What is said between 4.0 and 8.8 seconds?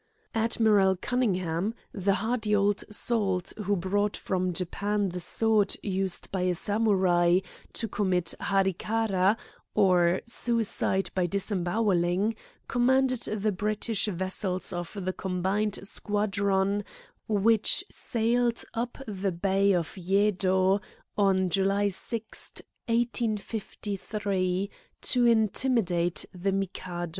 from Japan the sword used by a Samurai to commit hari